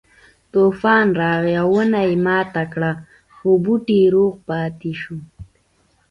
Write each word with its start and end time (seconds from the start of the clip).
طوفان 0.53 1.05
راغی 1.21 1.53
او 1.63 1.69
ونه 1.77 1.99
یې 2.07 2.15
ماته 2.25 2.63
کړه 2.73 2.91
خو 3.35 3.49
بوټی 3.63 4.01
روغ 4.15 4.33
پاتې 4.47 4.91
شو. 5.01 5.17